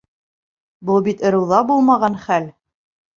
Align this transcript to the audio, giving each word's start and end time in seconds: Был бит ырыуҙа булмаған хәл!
Был 0.89 0.97
бит 1.07 1.21
ырыуҙа 1.29 1.59
булмаған 1.73 2.17
хәл! 2.25 2.49